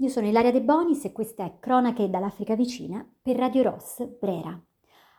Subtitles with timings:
[0.00, 4.58] Io sono Ilaria De Bonis e questa è Cronache dall'Africa vicina per Radio Ross Brera.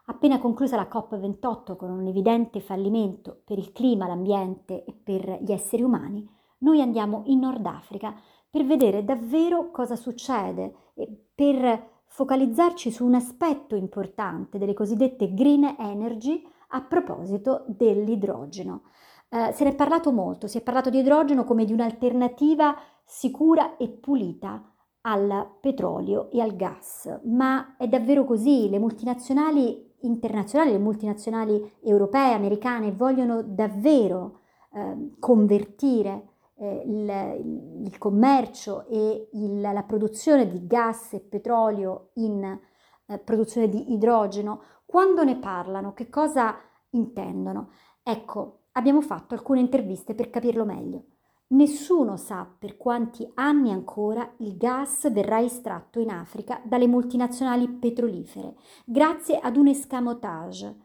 [0.05, 5.52] Appena conclusa la COP28 con un evidente fallimento per il clima, l'ambiente e per gli
[5.52, 6.28] esseri umani,
[6.59, 13.13] noi andiamo in Nord Africa per vedere davvero cosa succede e per focalizzarci su un
[13.13, 18.82] aspetto importante delle cosiddette green energy a proposito dell'idrogeno.
[19.30, 23.77] Eh, se ne è parlato molto, si è parlato di idrogeno come di un'alternativa sicura
[23.77, 24.70] e pulita
[25.02, 28.70] al petrolio e al gas, ma è davvero così?
[28.70, 34.39] Le multinazionali internazionali, le multinazionali europee, americane vogliono davvero
[34.73, 42.59] eh, convertire eh, il, il, commercio e il, la produzione di gas e petrolio in
[43.05, 44.61] eh, produzione di idrogeno?
[44.86, 46.55] Quando ne parlano, che cosa
[46.91, 47.72] intendono?
[48.03, 51.03] Ecco, abbiamo fatto alcune interviste per capirlo meglio.
[51.51, 58.55] Nessuno sa per quanti anni ancora il gas verrà estratto in Africa dalle multinazionali petrolifere,
[58.85, 60.75] grazie ad un escamotage,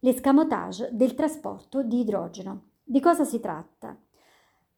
[0.00, 2.70] l'escamotage del trasporto di idrogeno.
[2.82, 3.96] Di cosa si tratta?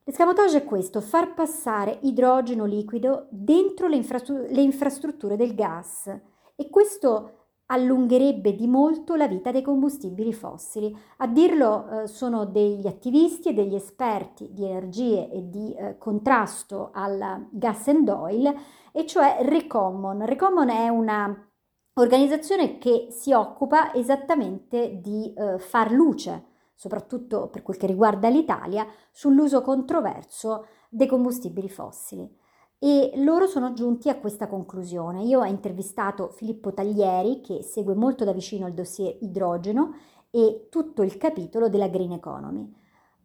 [0.04, 6.06] L'escamotage è questo, far passare idrogeno liquido dentro le, infrastru- le infrastrutture del gas
[6.54, 10.94] e questo allungherebbe di molto la vita dei combustibili fossili.
[11.18, 16.90] A dirlo eh, sono degli attivisti e degli esperti di energie e di eh, contrasto
[16.92, 18.54] al gas and oil,
[18.92, 20.24] e cioè Recommon.
[20.24, 21.48] Recommon è una
[21.94, 28.86] organizzazione che si occupa esattamente di eh, far luce, soprattutto per quel che riguarda l'Italia,
[29.10, 32.42] sull'uso controverso dei combustibili fossili
[32.84, 35.22] e loro sono giunti a questa conclusione.
[35.22, 39.94] Io ho intervistato Filippo Taglieri che segue molto da vicino il dossier idrogeno
[40.30, 42.70] e tutto il capitolo della Green Economy.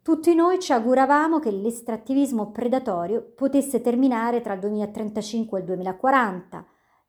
[0.00, 6.66] Tutti noi ci auguravamo che l'estrattivismo predatorio potesse terminare tra il 2035 e il 2040,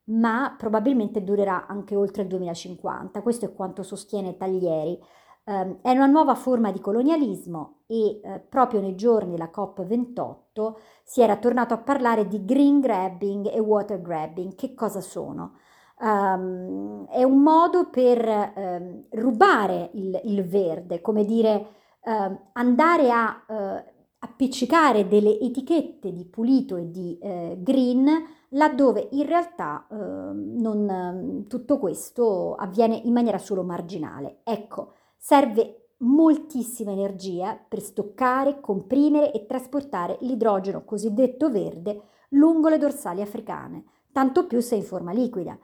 [0.08, 3.22] ma probabilmente durerà anche oltre il 2050.
[3.22, 5.00] Questo è quanto sostiene Taglieri.
[5.44, 11.20] Eh, è una nuova forma di colonialismo e eh, proprio nei giorni della COP28 si
[11.20, 14.54] era tornato a parlare di green grabbing e water grabbing.
[14.54, 15.54] Che cosa sono?
[15.98, 21.66] Um, è un modo per um, rubare il, il, verde, come dire,
[22.02, 28.08] uh, andare a uh, appiccicare delle etichette di pulito e di uh, green
[28.54, 34.40] laddove in realtà non, tutto questo avviene in maniera solo marginale.
[34.44, 34.92] Ecco,
[35.24, 43.84] Serve moltissima energia per stoccare, comprimere e trasportare l'idrogeno cosiddetto verde lungo le dorsali africane,
[44.10, 45.56] tanto più se in forma liquida.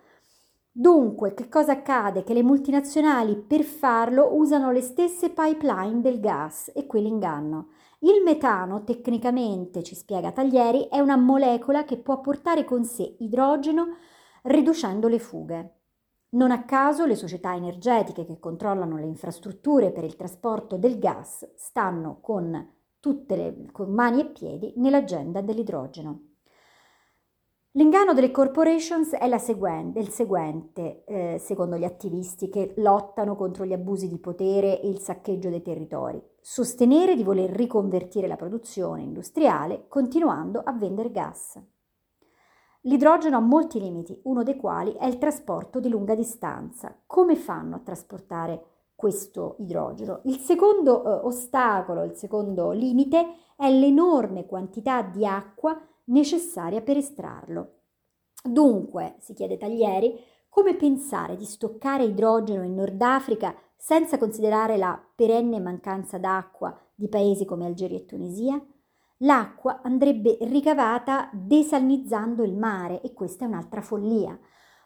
[0.71, 2.23] Dunque, che cosa accade?
[2.23, 7.71] Che le multinazionali per farlo usano le stesse pipeline del gas e quelli inganno.
[7.99, 13.97] Il metano, tecnicamente, ci spiega Taglieri, è una molecola che può portare con sé idrogeno
[14.43, 15.78] riducendo le fughe.
[16.31, 21.49] Non a caso le società energetiche che controllano le infrastrutture per il trasporto del gas
[21.57, 26.25] stanno con tutte le con mani e piedi nell'agenda dell'idrogeno.
[27.73, 33.73] L'inganno delle corporations è seguente, il seguente, eh, secondo gli attivisti che lottano contro gli
[33.73, 36.21] abusi di potere e il saccheggio dei territori.
[36.41, 41.59] Sostenere di voler riconvertire la produzione industriale continuando a vendere gas.
[42.83, 46.97] L'idrogeno ha molti limiti, uno dei quali è il trasporto di lunga distanza.
[47.07, 50.21] Come fanno a trasportare questo idrogeno?
[50.25, 57.73] Il secondo eh, ostacolo, il secondo limite è l'enorme quantità di acqua necessaria per estrarlo.
[58.43, 60.17] Dunque, si chiede Taglieri,
[60.49, 67.09] come pensare di stoccare idrogeno in Nord Africa senza considerare la perenne mancanza d'acqua di
[67.09, 68.61] paesi come Algeria e Tunisia?
[69.19, 74.39] L'acqua andrebbe ricavata desalinizzando il mare e questa è un'altra follia.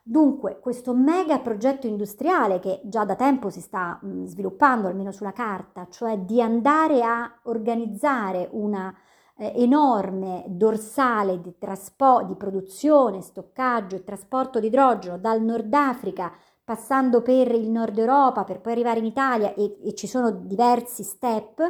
[0.04, 5.32] Dunque, questo mega progetto industriale che già da tempo si sta mh, sviluppando, almeno sulla
[5.32, 8.93] carta, cioè di andare a organizzare una
[9.37, 16.32] eh, enorme dorsale di, traspo- di produzione, stoccaggio e trasporto di idrogeno dal Nord Africa,
[16.64, 21.05] passando per il Nord Europa, per poi arrivare in Italia e, e ci sono diversi
[21.05, 21.62] step,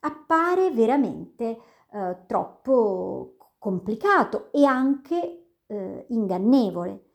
[0.00, 1.58] appare veramente
[1.94, 7.10] eh, troppo complicato e anche eh, ingannevole.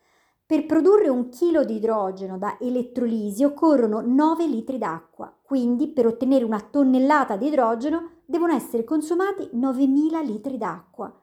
[0.45, 6.45] Per produrre un chilo di idrogeno da elettrolisi occorrono 9 litri d'acqua, quindi per ottenere
[6.45, 11.13] una tonnellata di idrogeno devono essere consumati 9.000 litri d'acqua.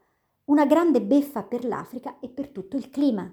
[0.44, 3.28] Una grande beffa per l'Africa e per tutto il clima.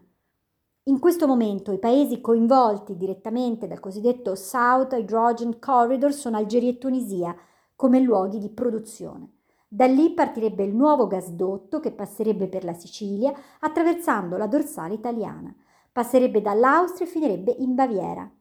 [0.85, 6.77] In questo momento i paesi coinvolti direttamente dal cosiddetto South Hydrogen Corridor sono Algeria e
[6.77, 7.35] Tunisia
[7.75, 9.42] come luoghi di produzione.
[9.73, 15.51] Da lì partirebbe il nuovo gasdotto che passerebbe per la Sicilia attraversando la dorsale italiana.
[15.91, 18.31] Passerebbe dall'Austria e finirebbe in Baviera.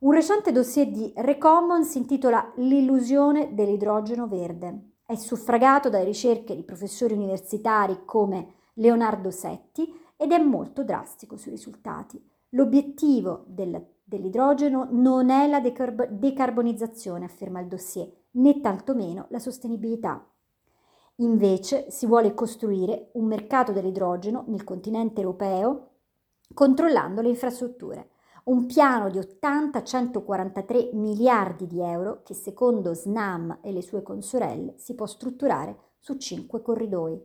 [0.00, 4.96] Un recente dossier di Recommon si intitola L'illusione dell'idrogeno verde.
[5.06, 11.52] È suffragato dalle ricerche di professori universitari come Leonardo Setti ed è molto drastico sui
[11.52, 12.22] risultati.
[12.50, 20.30] L'obiettivo del, dell'idrogeno non è la decarb- decarbonizzazione, afferma il dossier, né tantomeno la sostenibilità.
[21.20, 25.88] Invece si vuole costruire un mercato dell'idrogeno nel continente europeo
[26.54, 28.10] controllando le infrastrutture.
[28.44, 34.94] Un piano di 80-143 miliardi di euro che secondo SNAM e le sue consorelle si
[34.94, 37.20] può strutturare su cinque corridoi.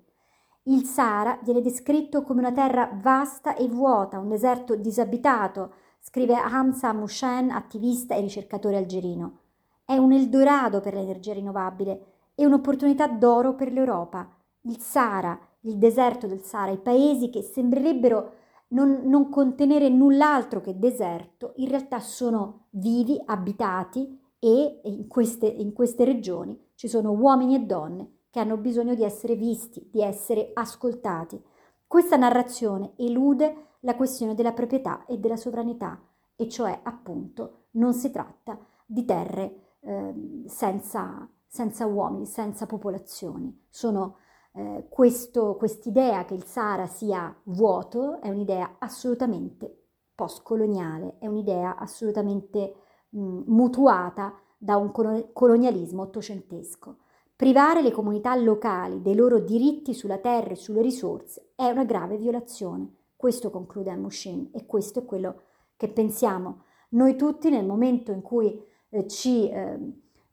[0.64, 6.94] Il Sahara viene descritto come una terra vasta e vuota, un deserto disabitato, scrive Hamza
[6.94, 9.40] Mouchen, attivista e ricercatore algerino.
[9.86, 14.30] È un Eldorado per l'energia rinnovabile e un'opportunità d'oro per l'Europa.
[14.62, 18.32] Il Sahara, il deserto del Sahara, i paesi che sembrerebbero
[18.70, 25.74] non, non contenere null'altro che deserto, in realtà sono vivi, abitati e in queste, in
[25.74, 30.52] queste regioni ci sono uomini e donne che hanno bisogno di essere visti, di essere
[30.54, 31.42] ascoltati.
[31.86, 36.02] Questa narrazione elude la questione della proprietà e della sovranità,
[36.36, 43.66] e cioè appunto non si tratta di terre eh, senza, senza, uomini, senza popolazioni.
[43.70, 44.18] Sono
[44.54, 52.74] eh, questo, quest'idea che il Sahara sia vuoto è un'idea assolutamente postcoloniale, è un'idea assolutamente
[53.10, 56.98] mh, mutuata da un colonialismo ottocentesco.
[57.36, 62.18] Privare le comunità locali dei loro diritti sulla terra e sulle risorse è una grave
[62.18, 62.96] violazione.
[63.16, 65.42] Questo conclude Amushin e questo è quello
[65.78, 68.60] che pensiamo noi tutti nel momento in cui
[68.90, 69.78] eh, ci, eh,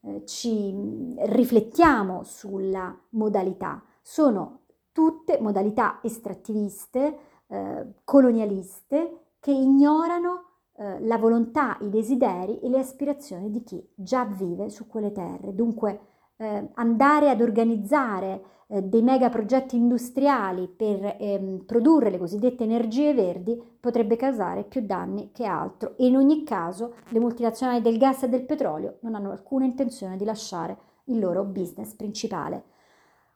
[0.02, 0.74] eh ci
[1.16, 3.82] riflettiamo sulla modalità.
[4.02, 4.60] Sono
[4.92, 10.44] tutte modalità estrattiviste, eh, colonialiste, che ignorano
[10.76, 15.54] eh, la volontà, i desideri e le aspirazioni di chi già vive su quelle terre.
[15.54, 16.00] Dunque,
[16.40, 23.12] eh, andare ad organizzare eh, dei mega progetti industriali per ehm, produrre le cosiddette energie
[23.12, 28.22] verdi potrebbe causare più danni che altro e in ogni caso le multinazionali del gas
[28.22, 32.64] e del petrolio non hanno alcuna intenzione di lasciare il loro business principale.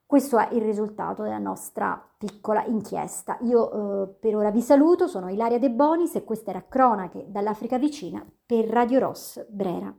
[0.07, 3.37] Questo è il risultato della nostra piccola inchiesta.
[3.43, 7.79] Io eh, per ora vi saluto, sono Ilaria De Bonis e questa era Cronache dall'Africa
[7.79, 9.95] vicina per Radio Ross Brera.